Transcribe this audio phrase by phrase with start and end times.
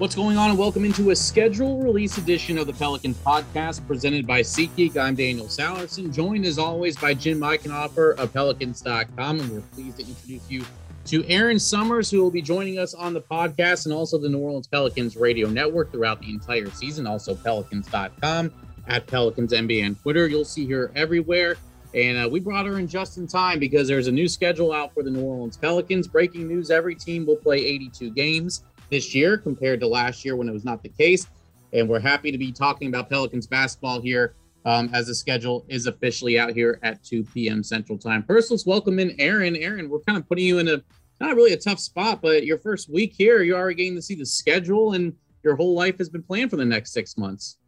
[0.00, 0.48] What's going on?
[0.48, 4.96] And welcome into a schedule release edition of the Pelicans podcast presented by SeatGeek.
[4.96, 9.40] I'm Daniel Sallerson, joined as always by Jim Eichenhofer of Pelicans.com.
[9.40, 10.64] And we're pleased to introduce you
[11.04, 14.38] to Erin Summers, who will be joining us on the podcast and also the New
[14.38, 17.06] Orleans Pelicans radio network throughout the entire season.
[17.06, 18.50] Also, Pelicans.com
[18.88, 20.26] at Pelicans NBA on Twitter.
[20.28, 21.58] You'll see her everywhere.
[21.92, 24.94] And uh, we brought her in just in time because there's a new schedule out
[24.94, 26.08] for the New Orleans Pelicans.
[26.08, 30.48] Breaking news every team will play 82 games this year compared to last year when
[30.48, 31.26] it was not the case.
[31.72, 35.86] And we're happy to be talking about Pelicans basketball here um, as the schedule is
[35.86, 37.62] officially out here at 2 p.m.
[37.62, 38.22] Central Time.
[38.24, 39.56] First, let's welcome in Erin.
[39.56, 40.82] Erin, we're kind of putting you in a
[41.20, 44.14] not really a tough spot, but your first week here, you're already getting to see
[44.14, 47.58] the schedule, and your whole life has been planned for the next six months.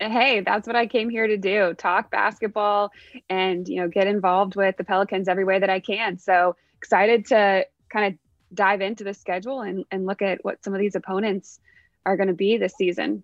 [0.00, 2.90] Hey, that's what I came here to do: talk basketball
[3.28, 6.18] and you know get involved with the Pelicans every way that I can.
[6.18, 8.18] So excited to kind of
[8.54, 11.60] dive into the schedule and, and look at what some of these opponents
[12.06, 13.22] are going to be this season.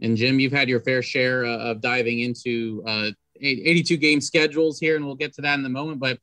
[0.00, 4.78] And Jim, you've had your fair share uh, of diving into uh, 82 game schedules
[4.78, 6.00] here, and we'll get to that in a moment.
[6.00, 6.18] But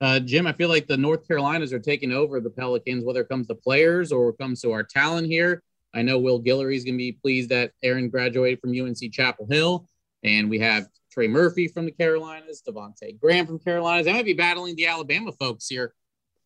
[0.00, 3.28] uh, Jim, I feel like the North Carolinas are taking over the Pelicans, whether it
[3.28, 5.62] comes to players or it comes to our talent here.
[5.94, 9.46] I know Will Guillory is going to be pleased that Erin graduated from UNC Chapel
[9.50, 9.86] Hill,
[10.22, 14.06] and we have Trey Murphy from the Carolinas, Devonte Graham from Carolinas.
[14.06, 15.92] I might be battling the Alabama folks here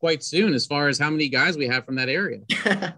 [0.00, 2.40] quite soon as far as how many guys we have from that area.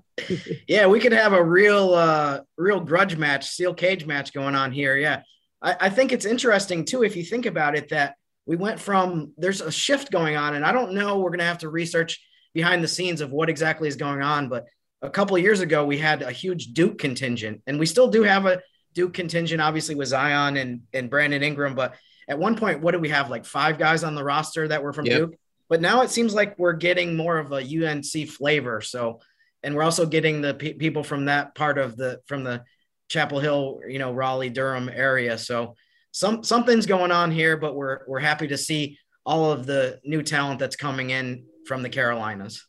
[0.69, 4.73] yeah, we could have a real, uh, real grudge match, steel cage match going on
[4.73, 4.97] here.
[4.97, 5.23] Yeah,
[5.63, 9.33] I, I think it's interesting too if you think about it that we went from
[9.37, 11.19] there's a shift going on, and I don't know.
[11.19, 12.21] We're going to have to research
[12.55, 14.65] behind the scenes of what exactly is going on, but
[15.03, 18.23] a couple of years ago we had a huge Duke contingent, and we still do
[18.23, 18.63] have a
[18.95, 21.97] Duke contingent, obviously with Zion and and Brandon Ingram, but
[22.29, 23.31] at one point, what did we have?
[23.31, 25.19] Like five guys on the roster that were from yep.
[25.19, 25.35] Duke.
[25.69, 28.81] But now it seems like we're getting more of a UNC flavor.
[28.81, 29.21] So,
[29.63, 32.63] and we're also getting the pe- people from that part of the from the
[33.09, 35.39] Chapel Hill, you know, Raleigh, Durham area.
[35.39, 35.75] So,
[36.13, 40.23] some something's going on here, but we're we're happy to see all of the new
[40.23, 42.65] talent that's coming in from the Carolinas.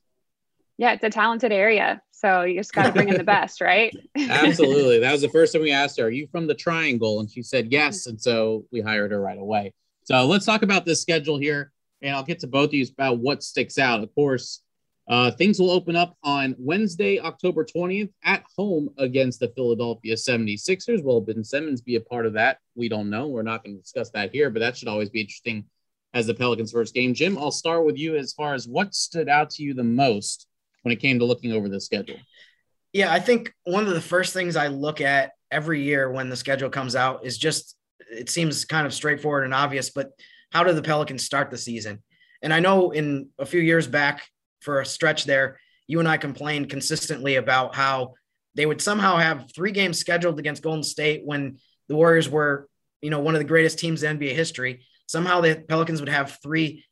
[0.78, 2.02] Yeah, it's a talented area.
[2.12, 3.96] So you just got to bring in the best, right?
[4.18, 5.00] Absolutely.
[5.00, 7.20] That was the first time we asked her, Are you from the Triangle?
[7.20, 8.08] And she said yes.
[8.08, 9.74] And so we hired her right away.
[10.06, 11.72] So let's talk about this schedule here
[12.02, 14.04] and I'll get to both of you about what sticks out.
[14.04, 14.62] Of course,
[15.08, 21.04] uh, things will open up on Wednesday, October 20th at home against the Philadelphia 76ers.
[21.04, 22.58] Will Ben Simmons be a part of that?
[22.76, 23.28] We don't know.
[23.28, 25.66] We're not going to discuss that here, but that should always be interesting
[26.14, 27.14] as the Pelicans' first game.
[27.14, 30.48] Jim, I'll start with you as far as what stood out to you the most
[30.82, 32.18] when it came to looking over the schedule.
[32.92, 36.36] Yeah, I think one of the first things I look at every year when the
[36.36, 37.76] schedule comes out is just
[38.12, 40.12] it seems kind of straightforward and obvious, but
[40.52, 42.04] how do the Pelicans start the season?
[42.42, 44.24] And I know in a few years back
[44.62, 48.14] for a stretch there, you and I complained consistently about how
[48.56, 52.68] they would somehow have three games scheduled against Golden State when the Warriors were,
[53.02, 54.86] you know, one of the greatest teams in NBA history.
[55.08, 56.84] Somehow the Pelicans would have three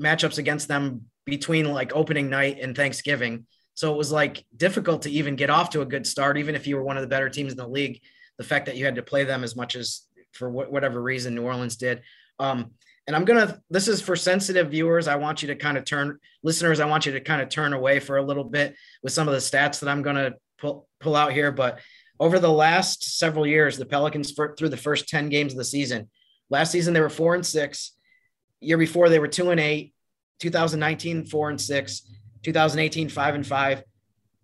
[0.00, 3.46] matchups against them between like opening night and Thanksgiving.
[3.74, 6.66] So it was like difficult to even get off to a good start, even if
[6.66, 8.00] you were one of the better teams in the league.
[8.38, 10.02] The fact that you had to play them as much as
[10.32, 12.02] for whatever reason New Orleans did.
[12.38, 12.72] Um,
[13.06, 15.08] and I'm gonna this is for sensitive viewers.
[15.08, 17.72] I want you to kind of turn listeners, I want you to kind of turn
[17.72, 21.16] away for a little bit with some of the stats that I'm gonna pull pull
[21.16, 21.52] out here.
[21.52, 21.80] But
[22.18, 25.64] over the last several years, the Pelicans for, through the first 10 games of the
[25.64, 26.08] season.
[26.48, 27.92] Last season they were four and six.
[28.60, 29.92] Year before they were two and eight.
[30.40, 32.08] 2019, four and six.
[32.42, 33.82] 2018, five and five.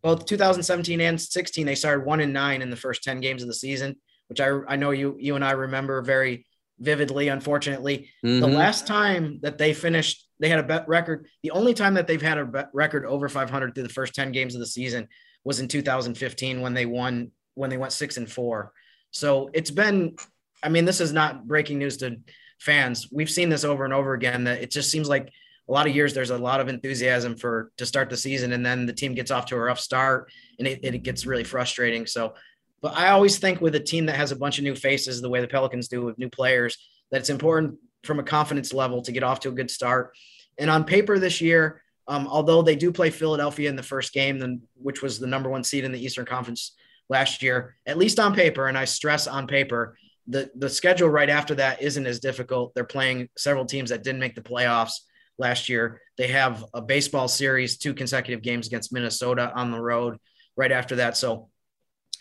[0.03, 3.49] Both 2017 and 16, they started one and nine in the first 10 games of
[3.49, 3.97] the season
[4.31, 6.47] which I I know you you and I remember very
[6.81, 7.29] vividly.
[7.29, 8.41] Unfortunately, Mhm.
[8.41, 11.27] the last time that they finished, they had a bet record.
[11.43, 14.33] The only time that they've had a bet record over 500 through the first 10
[14.33, 15.09] games of the season
[15.45, 18.73] was in 2015 when they won when they went six and four.
[19.11, 20.15] So it's been,
[20.63, 22.17] I mean, this is not breaking news to
[22.59, 23.09] fans.
[23.13, 24.45] We've seen this over and over again.
[24.45, 25.31] That it just seems like
[25.69, 28.65] a lot of years there's a lot of enthusiasm for to start the season, and
[28.65, 32.07] then the team gets off to a rough start, and it, it gets really frustrating.
[32.07, 32.35] So,
[32.83, 35.29] but I always think with a team that has a bunch of new faces, the
[35.29, 36.77] way the Pelicans do with new players,
[37.11, 40.13] that it's important from a confidence level to get off to a good start.
[40.59, 44.39] And on paper this year, um, although they do play Philadelphia in the first game,
[44.39, 46.75] then which was the number one seed in the Eastern Conference
[47.09, 51.29] last year, at least on paper, and I stress on paper, the the schedule right
[51.29, 52.73] after that isn't as difficult.
[52.75, 54.93] They're playing several teams that didn't make the playoffs
[55.39, 56.01] last year.
[56.17, 60.19] They have a baseball series, two consecutive games against Minnesota on the road
[60.57, 61.17] right after that.
[61.17, 61.49] So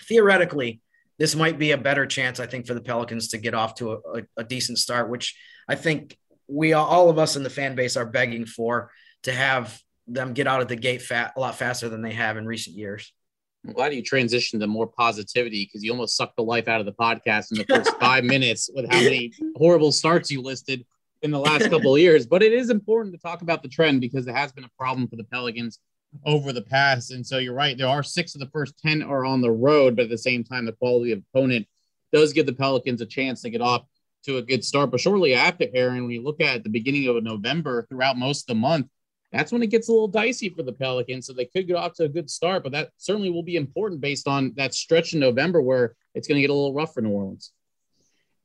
[0.09, 0.81] theoretically,
[1.17, 3.93] this might be a better chance, I think, for the Pelicans to get off to
[3.93, 6.17] a, a, a decent start, which I think
[6.47, 8.91] we all of us in the fan base are begging for
[9.23, 12.37] to have them get out of the gate fat, a lot faster than they have
[12.37, 13.13] in recent years.
[13.65, 16.85] I'm glad you transitioned to more positivity because you almost sucked the life out of
[16.85, 20.85] the podcast in the first five minutes with how many horrible starts you listed
[21.21, 22.25] in the last couple of years.
[22.25, 25.07] But it is important to talk about the trend because it has been a problem
[25.07, 25.79] for the Pelicans
[26.25, 27.11] over the past.
[27.11, 27.77] And so you're right.
[27.77, 30.43] There are six of the first 10 are on the road, but at the same
[30.43, 31.67] time, the quality of opponent
[32.11, 33.85] does give the Pelicans a chance to get off
[34.23, 34.91] to a good start.
[34.91, 38.47] But shortly after, Erin, when you look at the beginning of November throughout most of
[38.47, 38.87] the month,
[39.31, 41.27] that's when it gets a little dicey for the Pelicans.
[41.27, 44.01] So they could get off to a good start, but that certainly will be important
[44.01, 47.01] based on that stretch in November where it's going to get a little rough for
[47.01, 47.51] New Orleans.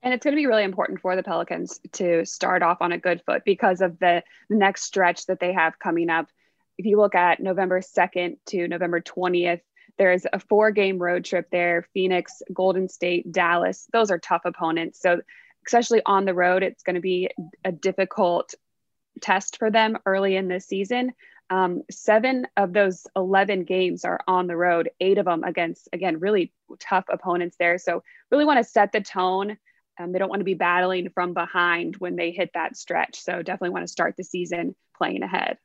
[0.03, 2.99] And it's going to be really important for the Pelicans to start off on a
[2.99, 6.29] good foot because of the, the next stretch that they have coming up.
[6.77, 9.61] If you look at November 2nd to November 20th,
[9.97, 13.87] there's a four game road trip there Phoenix, Golden State, Dallas.
[13.93, 15.01] Those are tough opponents.
[15.01, 15.21] So,
[15.67, 17.31] especially on the road, it's going to be
[17.65, 18.55] a difficult
[19.21, 21.13] test for them early in this season.
[21.51, 26.19] Um, seven of those 11 games are on the road, eight of them against, again,
[26.19, 27.79] really tough opponents there.
[27.79, 29.57] So, really want to set the tone.
[29.99, 33.21] Um, they don't want to be battling from behind when they hit that stretch.
[33.21, 35.59] So, definitely want to start the season playing ahead.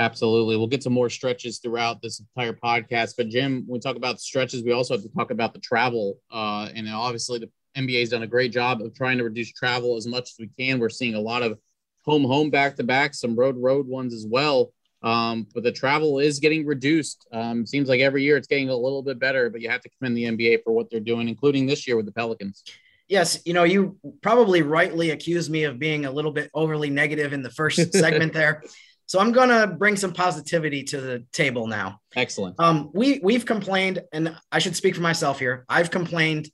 [0.00, 0.56] Absolutely.
[0.56, 3.16] We'll get to more stretches throughout this entire podcast.
[3.18, 5.60] But, Jim, when we talk about the stretches, we also have to talk about the
[5.60, 6.18] travel.
[6.32, 9.98] Uh, and obviously, the NBA has done a great job of trying to reduce travel
[9.98, 10.78] as much as we can.
[10.78, 11.58] We're seeing a lot of
[12.06, 14.72] home home back to back, some road road ones as well.
[15.02, 17.26] Um, but the travel is getting reduced.
[17.30, 19.90] Um, seems like every year it's getting a little bit better, but you have to
[19.98, 22.64] commend the NBA for what they're doing, including this year with the Pelicans.
[23.06, 27.34] Yes, you know, you probably rightly accused me of being a little bit overly negative
[27.34, 28.62] in the first segment there.
[29.10, 32.00] So I'm gonna bring some positivity to the table now.
[32.14, 32.54] Excellent.
[32.60, 35.64] Um, we we've complained, and I should speak for myself here.
[35.68, 36.48] I've complained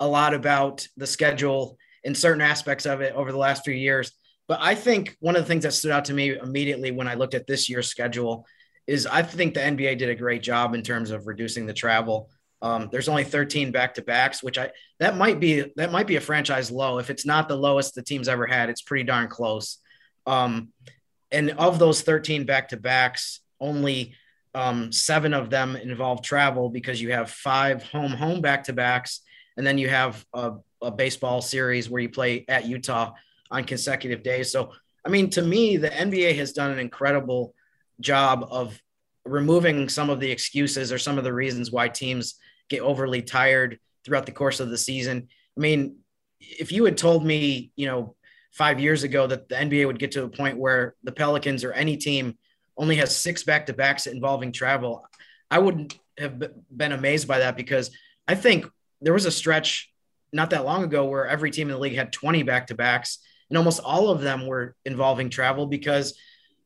[0.00, 4.10] a lot about the schedule in certain aspects of it over the last few years.
[4.48, 7.14] But I think one of the things that stood out to me immediately when I
[7.14, 8.44] looked at this year's schedule
[8.88, 12.28] is I think the NBA did a great job in terms of reducing the travel.
[12.60, 16.16] Um, there's only 13 back to backs, which I that might be that might be
[16.16, 16.98] a franchise low.
[16.98, 19.78] If it's not the lowest the team's ever had, it's pretty darn close.
[20.26, 20.72] Um,
[21.32, 24.14] and of those 13 back to backs, only
[24.54, 29.20] um, seven of them involve travel because you have five home home back to backs,
[29.56, 33.12] and then you have a, a baseball series where you play at Utah
[33.50, 34.50] on consecutive days.
[34.50, 34.72] So,
[35.04, 37.54] I mean, to me, the NBA has done an incredible
[38.00, 38.80] job of
[39.24, 42.36] removing some of the excuses or some of the reasons why teams
[42.68, 45.28] get overly tired throughout the course of the season.
[45.56, 45.96] I mean,
[46.40, 48.16] if you had told me, you know,
[48.52, 51.72] five years ago that the NBA would get to a point where the Pelicans or
[51.72, 52.36] any team
[52.76, 55.06] only has six back to backs involving travel,
[55.50, 56.42] I wouldn't have
[56.74, 57.90] been amazed by that because
[58.26, 58.66] I think
[59.00, 59.92] there was a stretch
[60.32, 63.18] not that long ago where every team in the league had 20 back to backs
[63.48, 66.18] and almost all of them were involving travel because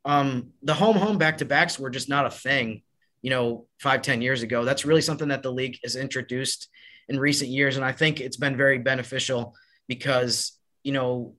[0.04, 2.82] um, the home home back to backs were just not a thing
[3.22, 4.66] you know five ten years ago.
[4.66, 6.68] That's really something that the league has introduced
[7.08, 9.54] in recent years and i think it's been very beneficial
[9.88, 11.34] because you know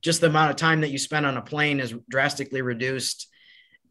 [0.00, 3.28] just the amount of time that you spend on a plane is drastically reduced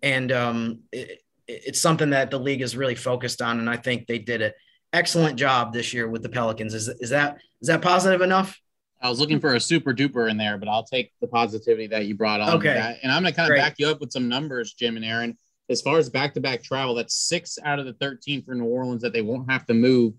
[0.01, 4.07] and um, it, it's something that the league is really focused on and i think
[4.07, 4.51] they did an
[4.93, 8.59] excellent job this year with the pelicans is, is that is that positive enough
[9.01, 12.05] I was looking for a super duper in there, but I'll take the positivity that
[12.05, 12.57] you brought on.
[12.57, 12.73] Okay.
[12.73, 12.99] That.
[13.01, 13.61] And I'm going to kind of Great.
[13.61, 15.37] back you up with some numbers, Jim and Erin.
[15.69, 18.65] As far as back to back travel, that's six out of the 13 for New
[18.65, 20.13] Orleans that they won't have to move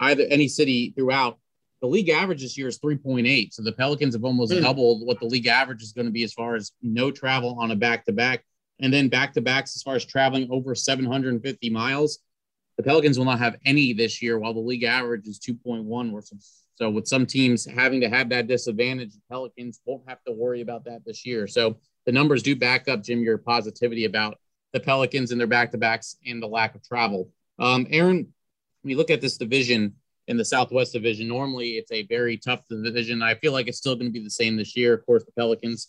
[0.00, 1.38] either any city throughout.
[1.84, 3.52] The league average this year is 3.8.
[3.52, 4.62] So the Pelicans have almost Hmm.
[4.62, 7.72] doubled what the league average is going to be as far as no travel on
[7.72, 8.42] a back to back.
[8.80, 12.20] And then back to backs as far as traveling over 750 miles.
[12.78, 16.22] The Pelicans will not have any this year, while the league average is 2.1.
[16.76, 20.62] So, with some teams having to have that disadvantage, the Pelicans won't have to worry
[20.62, 21.46] about that this year.
[21.46, 21.76] So,
[22.06, 24.38] the numbers do back up, Jim, your positivity about
[24.72, 27.30] the Pelicans and their back to backs and the lack of travel.
[27.58, 28.32] Um, Erin,
[28.80, 29.96] when you look at this division
[30.28, 33.22] in the Southwest Division, normally it's a very tough division.
[33.22, 34.94] I feel like it's still going to be the same this year.
[34.94, 35.88] Of course, the Pelicans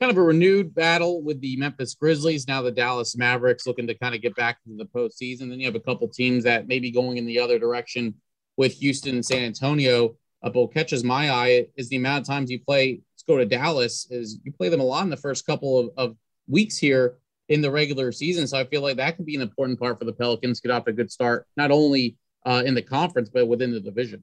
[0.00, 2.48] kind of a renewed battle with the Memphis Grizzlies.
[2.48, 5.50] Now the Dallas Mavericks looking to kind of get back into the postseason.
[5.50, 8.14] Then you have a couple teams that may be going in the other direction
[8.56, 10.16] with Houston and San Antonio.
[10.42, 13.00] Uh, but catches my eye is the amount of times you play.
[13.14, 14.06] Let's go to Dallas.
[14.10, 16.16] Is you play them a lot in the first couple of, of
[16.48, 17.16] weeks here
[17.48, 18.46] in the regular season.
[18.46, 20.86] So I feel like that could be an important part for the Pelicans get off
[20.86, 24.22] a good start, not only uh, in the conference but within the division.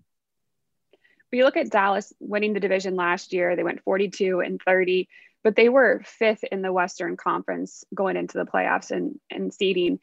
[1.30, 5.08] But you look at Dallas winning the division last year; they went 42 and 30
[5.44, 10.00] but they were fifth in the Western Conference going into the playoffs and, and seeding.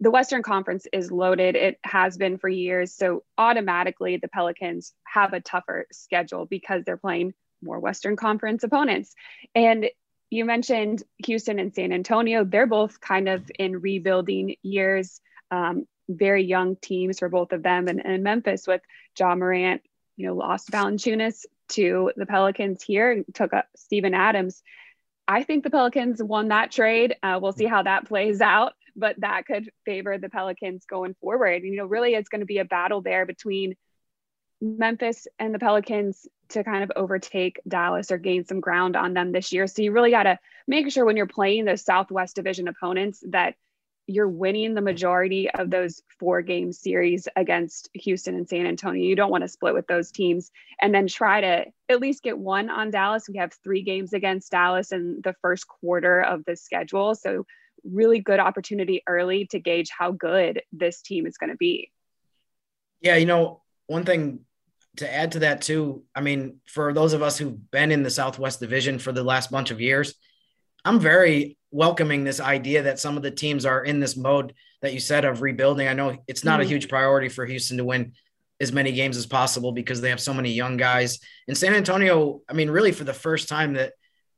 [0.00, 1.54] The Western Conference is loaded.
[1.54, 2.94] It has been for years.
[2.94, 9.14] So automatically, the Pelicans have a tougher schedule because they're playing more Western Conference opponents.
[9.54, 9.88] And
[10.30, 12.44] you mentioned Houston and San Antonio.
[12.44, 17.88] They're both kind of in rebuilding years, um, very young teams for both of them.
[17.88, 18.82] And, and Memphis with
[19.18, 19.82] Ja Morant,
[20.16, 24.62] you know, lost Valanciunas to the Pelicans here, took up Steven Adams.
[25.26, 27.16] I think the Pelicans won that trade.
[27.22, 31.62] Uh, we'll see how that plays out, but that could favor the Pelicans going forward.
[31.62, 33.76] And you know, really, it's going to be a battle there between
[34.60, 39.32] Memphis and the Pelicans to kind of overtake Dallas or gain some ground on them
[39.32, 39.66] this year.
[39.66, 43.54] So you really got to make sure when you're playing those Southwest Division opponents that
[44.06, 49.04] you're winning the majority of those four game series against Houston and San Antonio.
[49.04, 52.38] You don't want to split with those teams and then try to at least get
[52.38, 53.28] one on Dallas.
[53.28, 57.14] We have three games against Dallas in the first quarter of the schedule.
[57.14, 57.46] So,
[57.84, 61.90] really good opportunity early to gauge how good this team is going to be.
[63.00, 64.40] Yeah, you know, one thing
[64.96, 68.10] to add to that, too, I mean, for those of us who've been in the
[68.10, 70.14] Southwest Division for the last bunch of years,
[70.84, 74.92] I'm very welcoming this idea that some of the teams are in this mode that
[74.92, 75.88] you said of rebuilding.
[75.88, 76.66] I know it's not mm-hmm.
[76.66, 78.12] a huge priority for Houston to win
[78.60, 81.18] as many games as possible because they have so many young guys.
[81.48, 83.94] In San Antonio, I mean, really for the first time that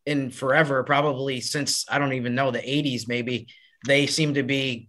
[0.07, 3.49] in forever, probably since I don't even know the 80s, maybe
[3.87, 4.89] they seem to be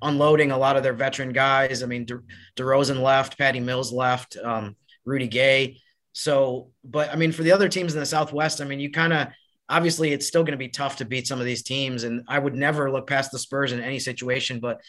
[0.00, 1.82] unloading a lot of their veteran guys.
[1.82, 2.22] I mean, De-
[2.56, 5.78] DeRozan left, Patty Mills left, um, Rudy Gay.
[6.12, 9.12] So, but I mean, for the other teams in the Southwest, I mean, you kind
[9.12, 9.28] of
[9.70, 12.02] obviously it's still going to be tough to beat some of these teams.
[12.02, 14.80] And I would never look past the Spurs in any situation, but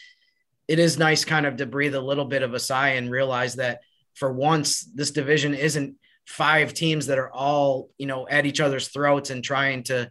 [0.68, 3.54] it is nice kind of to breathe a little bit of a sigh and realize
[3.54, 3.80] that
[4.14, 5.96] for once this division isn't
[6.26, 10.10] five teams that are all, you know, at each other's throats and trying to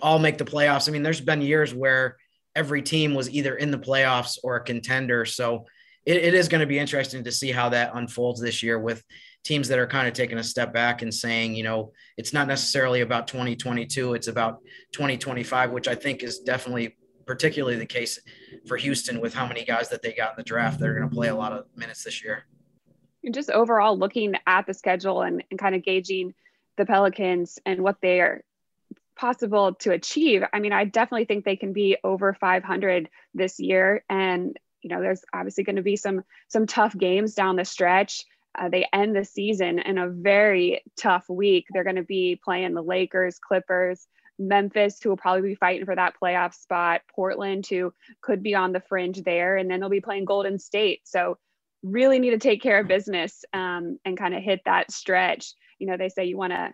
[0.00, 0.88] all make the playoffs.
[0.88, 2.16] I mean, there's been years where
[2.56, 5.24] every team was either in the playoffs or a contender.
[5.24, 5.66] So
[6.04, 9.02] it, it is going to be interesting to see how that unfolds this year with
[9.44, 12.46] teams that are kind of taking a step back and saying, you know, it's not
[12.46, 14.60] necessarily about 2022, it's about
[14.92, 16.96] 2025, which I think is definitely
[17.26, 18.20] particularly the case
[18.66, 21.08] for Houston with how many guys that they got in the draft that are going
[21.08, 22.44] to play a lot of minutes this year.
[23.24, 26.34] And just overall looking at the schedule and, and kind of gauging
[26.76, 28.42] the Pelicans and what they are
[29.16, 30.42] possible to achieve.
[30.52, 34.04] I mean, I definitely think they can be over 500 this year.
[34.08, 38.24] And, you know, there's obviously going to be some, some tough games down the stretch.
[38.58, 41.66] Uh, they end the season in a very tough week.
[41.70, 44.06] They're going to be playing the Lakers, Clippers,
[44.38, 48.72] Memphis, who will probably be fighting for that playoff spot, Portland, who could be on
[48.72, 51.00] the fringe there, and then they'll be playing Golden State.
[51.04, 51.38] So,
[51.82, 55.52] really need to take care of business um, and kind of hit that stretch.
[55.80, 56.72] You know, they say you want to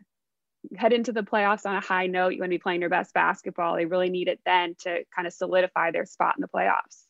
[0.77, 2.35] head into the playoffs on a high note.
[2.35, 3.77] You want to be playing your best basketball.
[3.77, 7.05] They really need it then to kind of solidify their spot in the playoffs.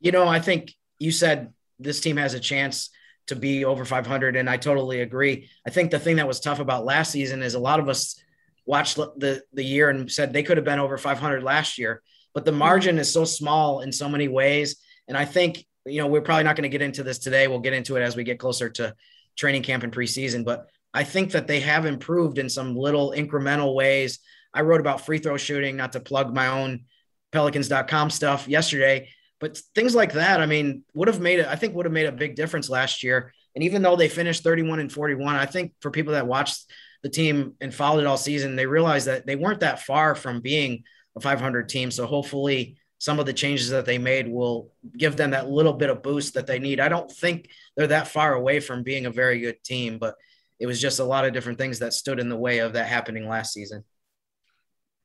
[0.00, 2.90] You know, I think you said this team has a chance
[3.30, 4.36] to be over 500.
[4.36, 5.48] And I totally agree.
[5.66, 8.22] I think the thing that was tough about last season is a lot of us
[8.66, 12.02] watched the, the year and said they could have been over 500 last year,
[12.34, 12.58] but the mm-hmm.
[12.58, 14.76] margin is so small in so many ways.
[15.08, 17.48] And I think, you know, we're probably not going to get into this today.
[17.48, 18.94] We'll get into it as we get closer to
[19.36, 23.74] training camp and preseason, but I think that they have improved in some little incremental
[23.74, 24.18] ways.
[24.52, 26.84] I wrote about free throw shooting, not to plug my own
[27.30, 29.08] pelicans.com stuff yesterday,
[29.40, 32.06] but things like that, I mean, would have made it, I think would have made
[32.06, 33.32] a big difference last year.
[33.54, 36.70] And even though they finished 31 and 41, I think for people that watched
[37.02, 40.40] the team and followed it all season, they realized that they weren't that far from
[40.40, 40.84] being
[41.16, 41.90] a 500 team.
[41.90, 45.88] So hopefully some of the changes that they made will give them that little bit
[45.88, 46.78] of boost that they need.
[46.78, 50.16] I don't think they're that far away from being a very good team, but
[50.58, 52.88] it was just a lot of different things that stood in the way of that
[52.88, 53.84] happening last season.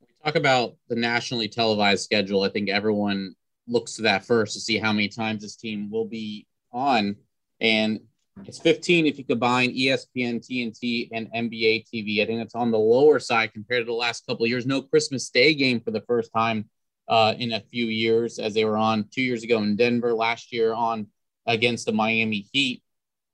[0.01, 2.43] We talk about the nationally televised schedule.
[2.43, 3.35] I think everyone
[3.67, 7.15] looks to that first to see how many times this team will be on.
[7.59, 8.01] And
[8.43, 12.21] it's 15 if you combine ESPN, TNT, and NBA TV.
[12.21, 14.65] I think that's on the lower side compared to the last couple of years.
[14.65, 16.69] No Christmas Day game for the first time
[17.07, 20.51] uh, in a few years, as they were on two years ago in Denver, last
[20.51, 21.07] year on
[21.45, 22.83] against the Miami Heat.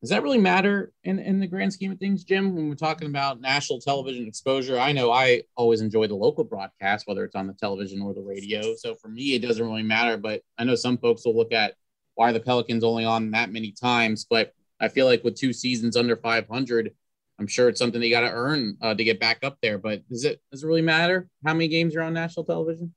[0.02, 3.08] Does that really matter in, in the grand scheme of things, Jim, when we're talking
[3.08, 4.80] about national television exposure?
[4.80, 8.22] I know I always enjoy the local broadcast, whether it's on the television or the
[8.22, 8.74] radio.
[8.76, 10.18] So for me, it doesn't really matter.
[10.18, 11.76] But I know some folks will look at
[12.16, 14.26] why the Pelicans only on that many times.
[14.28, 16.92] But I feel like with two seasons under 500,
[17.38, 19.78] I'm sure it's something they got to earn uh, to get back up there.
[19.78, 22.96] But does it does it really matter how many games are on national television?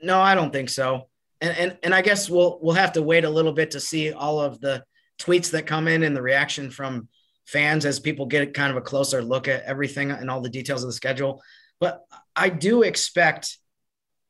[0.00, 1.08] No, I don't think so.
[1.40, 4.12] And and and I guess we'll we'll have to wait a little bit to see
[4.12, 4.84] all of the
[5.22, 7.08] tweets that come in and the reaction from
[7.46, 10.82] fans as people get kind of a closer look at everything and all the details
[10.82, 11.42] of the schedule.
[11.80, 12.02] But
[12.34, 13.58] I do expect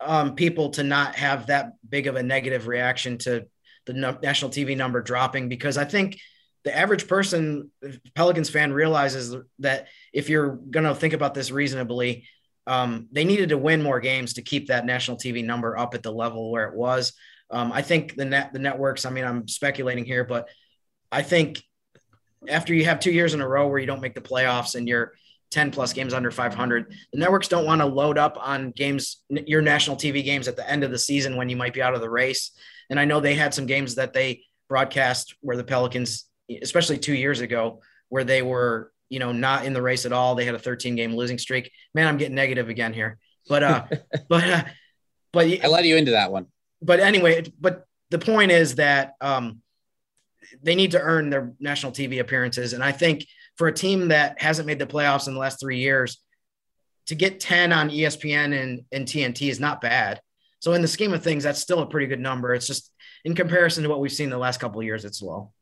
[0.01, 3.47] um, people to not have that big of a negative reaction to
[3.87, 6.19] the no- national TV number dropping because I think
[6.65, 7.71] the average person,
[8.15, 12.27] Pelicans fan, realizes that if you're going to think about this reasonably,
[12.67, 16.03] um, they needed to win more games to keep that national TV number up at
[16.03, 17.15] the level where it was.
[17.51, 19.05] Um, I think the net the networks.
[19.05, 20.49] I mean, I'm speculating here, but
[21.13, 21.63] I think
[22.49, 24.89] after you have two years in a row where you don't make the playoffs and
[24.89, 25.13] you're
[25.51, 29.61] 10 plus games under 500, the networks don't want to load up on games, your
[29.61, 32.01] national TV games at the end of the season when you might be out of
[32.01, 32.53] the race.
[32.89, 36.25] And I know they had some games that they broadcast where the Pelicans,
[36.63, 40.35] especially two years ago, where they were, you know, not in the race at all.
[40.35, 41.71] They had a 13 game losing streak.
[41.95, 43.19] Man, I'm getting negative again here.
[43.49, 43.85] But, uh,
[44.29, 44.65] but, uh,
[45.33, 46.47] but I let you into that one.
[46.81, 49.63] But anyway, but the point is that, um,
[50.63, 52.73] they need to earn their national TV appearances.
[52.73, 55.79] And I think for a team that hasn't made the playoffs in the last three
[55.79, 56.19] years,
[57.07, 60.21] to get 10 on ESPN and, and TNT is not bad.
[60.61, 62.55] So in the scheme of things, that's still a pretty good number.
[62.55, 62.93] It's just
[63.25, 65.53] in comparison to what we've seen the last couple of years, it's low.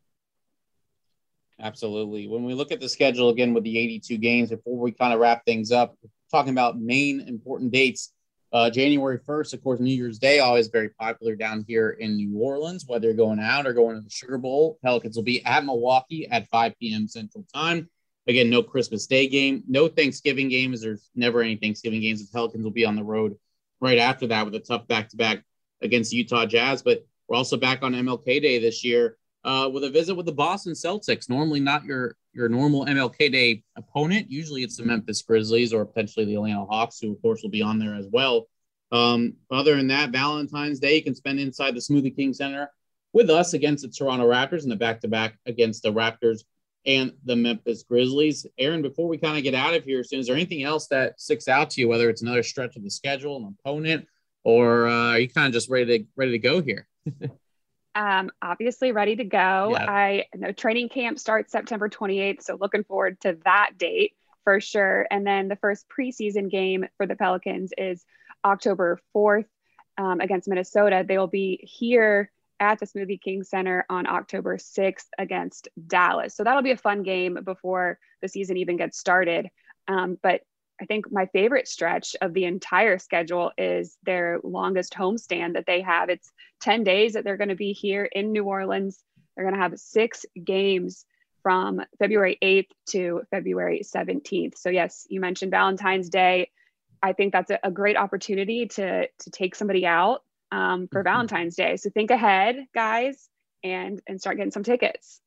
[1.58, 2.26] Absolutely.
[2.26, 5.20] When we look at the schedule again with the 82 games, before we kind of
[5.20, 5.96] wrap things up,
[6.30, 8.12] talking about main important dates
[8.52, 12.38] uh, January 1st, of course, New Year's Day, always very popular down here in New
[12.38, 14.78] Orleans, whether you're going out or going to the Sugar Bowl.
[14.82, 17.06] Pelicans will be at Milwaukee at 5 p.m.
[17.06, 17.88] Central Time.
[18.26, 20.82] Again, no Christmas Day game, no Thanksgiving games.
[20.82, 22.24] There's never any Thanksgiving games.
[22.24, 23.36] The Pelicans will be on the road
[23.80, 25.42] right after that with a tough back to back
[25.80, 26.82] against Utah Jazz.
[26.82, 30.32] But we're also back on MLK Day this year uh, with a visit with the
[30.32, 31.28] Boston Celtics.
[31.28, 34.30] Normally, not your your normal MLK Day opponent.
[34.30, 37.62] Usually, it's the Memphis Grizzlies or potentially the Atlanta Hawks, who of course will be
[37.62, 38.46] on there as well.
[38.92, 42.70] Um, other than that, Valentine's Day you can spend inside the Smoothie King Center
[43.12, 46.44] with us against the Toronto Raptors in the back to back against the Raptors
[46.86, 48.46] and the Memphis Grizzlies.
[48.58, 51.20] Erin, before we kind of get out of here soon, is there anything else that
[51.20, 54.06] sticks out to you, whether it's another stretch of the schedule, an opponent,
[54.44, 56.86] or uh, are you kind of just ready to ready to go here?
[57.94, 59.76] um, obviously ready to go.
[59.76, 65.06] I know training camp starts September 28th, so looking forward to that date for sure.
[65.10, 68.04] And then the first preseason game for the Pelicans is
[68.44, 69.46] October 4th
[69.98, 71.04] um, against Minnesota.
[71.06, 76.34] They will be here at the Smoothie King Center on October 6th against Dallas.
[76.34, 79.48] So that'll be a fun game before the season even gets started.
[79.88, 80.42] Um, but
[80.80, 85.82] I think my favorite stretch of the entire schedule is their longest homestand that they
[85.82, 86.08] have.
[86.08, 89.02] It's 10 days that they're going to be here in New Orleans.
[89.36, 91.04] They're going to have six games
[91.42, 94.56] from February 8th to February 17th.
[94.56, 96.50] So, yes, you mentioned Valentine's Day.
[97.02, 101.08] I think that's a, a great opportunity to, to take somebody out um, for mm-hmm.
[101.08, 101.76] Valentine's Day.
[101.76, 103.28] So, think ahead, guys,
[103.62, 105.20] and, and start getting some tickets.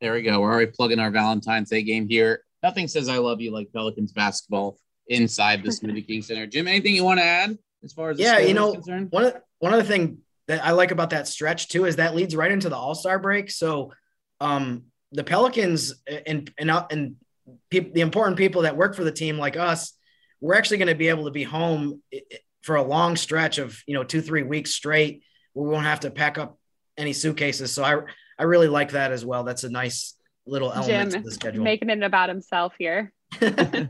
[0.00, 0.40] There we go.
[0.40, 4.12] We're already plugging our Valentine's Day game here nothing says I love you like Pelicans
[4.12, 6.46] basketball inside the Smoothie King Center.
[6.46, 8.74] Jim, anything you want to add as far as yeah, you know,
[9.10, 10.18] one of one of the thing
[10.48, 13.18] that I like about that stretch too is that leads right into the All Star
[13.18, 13.50] break.
[13.50, 13.92] So,
[14.40, 15.94] um, the Pelicans
[16.26, 17.16] and and and
[17.70, 19.92] people, the important people that work for the team like us,
[20.40, 22.02] we're actually going to be able to be home
[22.62, 25.22] for a long stretch of you know two three weeks straight.
[25.54, 26.58] We won't have to pack up
[26.96, 27.72] any suitcases.
[27.72, 28.00] So I
[28.38, 29.44] I really like that as well.
[29.44, 30.14] That's a nice
[30.50, 31.64] little elements Jim, of the schedule.
[31.64, 33.12] Making it about himself here.
[33.40, 33.86] That's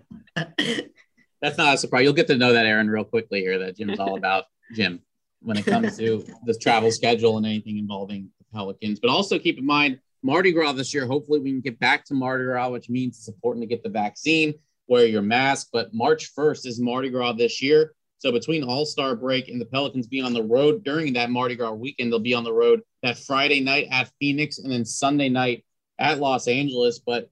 [1.56, 2.04] not a surprise.
[2.04, 3.58] You'll get to know that Erin real quickly here.
[3.58, 4.44] That Jim's all about
[4.74, 5.00] Jim
[5.40, 9.00] when it comes to the travel schedule and anything involving the Pelicans.
[9.00, 11.06] But also keep in mind Mardi Gras this year.
[11.06, 13.88] Hopefully, we can get back to Mardi Gras, which means it's important to get the
[13.88, 14.54] vaccine,
[14.86, 15.68] wear your mask.
[15.72, 17.94] But March 1st is Mardi Gras this year.
[18.18, 21.56] So between All Star break and the Pelicans being on the road during that Mardi
[21.56, 25.30] Gras weekend, they'll be on the road that Friday night at Phoenix and then Sunday
[25.30, 25.64] night
[26.00, 26.98] at Los Angeles.
[26.98, 27.30] But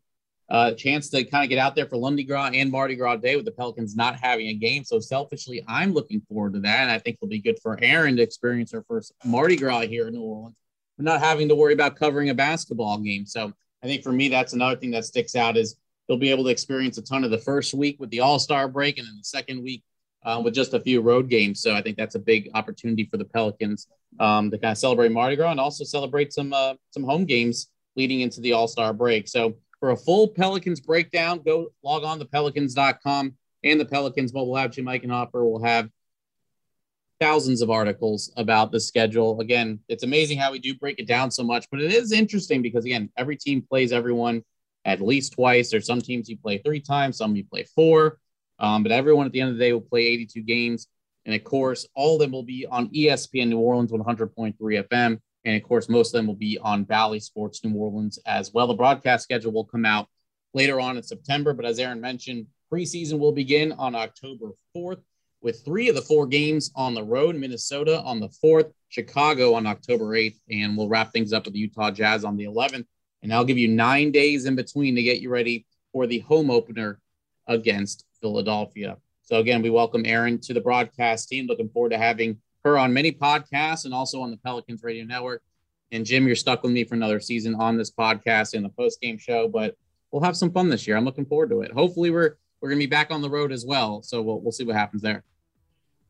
[0.51, 3.37] uh, chance to kind of get out there for Lundi Gras and Mardi Gras Day
[3.37, 4.85] with the Pelicans not having a game.
[4.85, 6.83] So selfishly, I'm looking forward to that.
[6.83, 10.07] And I think it'll be good for Erin to experience her first Mardi Gras here
[10.09, 10.57] in New Orleans,
[10.97, 13.27] not having to worry about covering a basketball game.
[13.27, 13.53] So
[13.83, 15.77] I think for me, that's another thing that sticks out is
[16.07, 18.69] they'll be able to experience a ton of the first week with the All Star
[18.69, 19.83] break and then the second week
[20.25, 21.61] uh, with just a few road games.
[21.61, 23.87] So I think that's a big opportunity for the Pelicans
[24.19, 27.69] um, to kind of celebrate Mardi Gras and also celebrate some uh, some home games
[27.99, 29.29] leading into the All Star break.
[29.29, 33.35] So for a full Pelicans breakdown, go log on to pelicans.com
[33.65, 34.73] and the Pelicans mobile app.
[34.73, 35.91] Jim Eichenhofer will have
[37.21, 39.41] thousands of articles about the schedule.
[39.41, 42.63] Again, it's amazing how we do break it down so much, but it is interesting
[42.63, 44.45] because, again, every team plays everyone
[44.85, 45.71] at least twice.
[45.71, 48.19] There's some teams you play three times, some you play four,
[48.61, 50.87] um, but everyone at the end of the day will play 82 games.
[51.27, 55.21] And of course, all of them will be on ESPN New Orleans 100.3 FM.
[55.49, 58.67] And of course, most of them will be on Bally Sports New Orleans as well.
[58.67, 60.07] The broadcast schedule will come out
[60.53, 61.55] later on in September.
[61.55, 65.01] But as Erin mentioned, preseason will begin on October 4th
[65.41, 69.67] with three of the four games on the road Minnesota on the 4th, Chicago on
[69.67, 72.85] October 8th, and we'll wrap things up with the Utah Jazz on the 11th.
[73.23, 76.51] And I'll give you nine days in between to get you ready for the home
[76.51, 77.01] opener
[77.47, 78.99] against Philadelphia.
[79.23, 81.47] So, again, we welcome Erin to the broadcast team.
[81.47, 82.37] Looking forward to having
[82.69, 85.43] her on many podcasts and also on the Pelicans Radio Network.
[85.91, 89.01] And Jim, you're stuck with me for another season on this podcast and the post
[89.01, 89.77] game show, but
[90.11, 90.97] we'll have some fun this year.
[90.97, 91.73] I'm looking forward to it.
[91.73, 94.03] Hopefully, we're we're gonna be back on the road as well.
[94.03, 95.25] So we'll we'll see what happens there.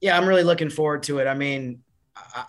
[0.01, 1.27] Yeah, I'm really looking forward to it.
[1.27, 1.83] I mean,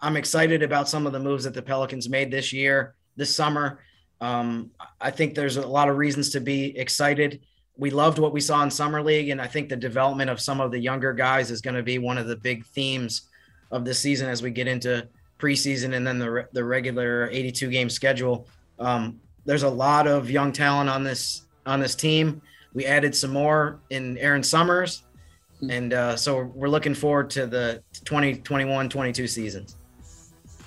[0.02, 3.80] I'm excited about some of the moves that the Pelicans made this year, this summer.
[4.22, 7.42] Um, I think there's a lot of reasons to be excited.
[7.78, 10.60] We loved what we saw in summer league, and I think the development of some
[10.60, 13.29] of the younger guys is going to be one of the big themes
[13.72, 15.08] of this season as we get into
[15.40, 18.48] preseason and then the the regular 82 game schedule.
[18.78, 22.42] Um, there's a lot of young talent on this on this team.
[22.74, 25.04] We added some more in Erin Summers,
[25.60, 25.72] hmm.
[25.72, 29.76] and uh, so we're looking forward to the 2021 22 seasons.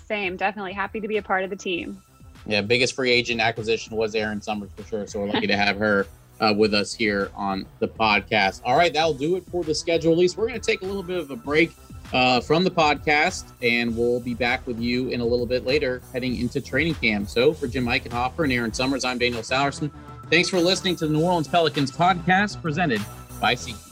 [0.06, 2.02] Same, definitely happy to be a part of the team.
[2.44, 5.06] Yeah, biggest free agent acquisition was Erin Summers for sure.
[5.06, 6.06] So we're lucky to have her
[6.40, 8.62] uh, with us here on the podcast.
[8.64, 10.36] All right, that'll do it for the schedule release.
[10.36, 11.72] We're going to take a little bit of a break
[12.12, 16.02] uh, from the podcast, and we'll be back with you in a little bit later
[16.12, 17.28] heading into training camp.
[17.28, 19.90] So for Jim Eichenhofer and Erin Summers, I'm Daniel Sallerson.
[20.30, 23.04] Thanks for listening to the New Orleans Pelicans podcast presented
[23.40, 23.91] by SeatGeek.